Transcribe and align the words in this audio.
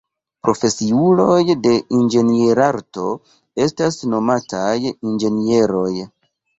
Profesiuloj 0.45 1.35
de 1.67 1.75
inĝenierarto 1.99 3.07
estas 3.69 4.03
nomataj 4.17 4.75
inĝenieroj. 4.93 5.91